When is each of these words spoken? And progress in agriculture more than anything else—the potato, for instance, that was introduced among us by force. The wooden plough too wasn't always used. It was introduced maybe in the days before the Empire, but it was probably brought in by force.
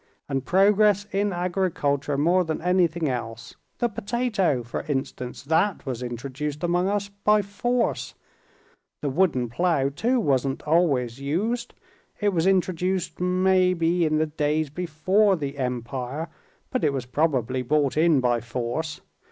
And 0.27 0.43
progress 0.43 1.05
in 1.11 1.31
agriculture 1.31 2.17
more 2.17 2.43
than 2.43 2.59
anything 2.59 3.07
else—the 3.07 3.87
potato, 3.89 4.63
for 4.63 4.81
instance, 4.87 5.43
that 5.43 5.85
was 5.85 6.01
introduced 6.01 6.63
among 6.63 6.87
us 6.87 7.09
by 7.23 7.43
force. 7.43 8.15
The 9.03 9.11
wooden 9.11 9.47
plough 9.47 9.89
too 9.89 10.19
wasn't 10.19 10.63
always 10.63 11.19
used. 11.19 11.75
It 12.19 12.29
was 12.33 12.47
introduced 12.47 13.19
maybe 13.21 14.03
in 14.03 14.17
the 14.17 14.25
days 14.25 14.71
before 14.71 15.35
the 15.35 15.59
Empire, 15.59 16.29
but 16.71 16.83
it 16.83 16.93
was 16.93 17.05
probably 17.05 17.61
brought 17.61 17.95
in 17.95 18.21
by 18.21 18.41
force. 18.41 19.01